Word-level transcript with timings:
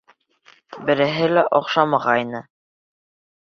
Береһе 0.87 1.27
лә 1.33 1.43
оҡшамағайны. 1.59 2.43